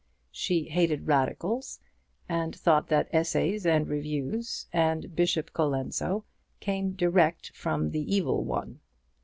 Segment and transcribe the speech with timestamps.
[0.31, 1.79] She hated Radicals,
[2.27, 6.23] and thought that Essays and Reviews, and Bishop Colenso,
[6.59, 8.79] came direct from the Evil One.